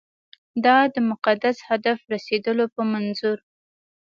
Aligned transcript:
دا 0.65 0.77
د 0.93 0.95
مقدس 1.09 1.57
هدف 1.69 1.97
رسېدلو 2.13 2.65
په 2.75 2.81
منظور. 2.91 3.37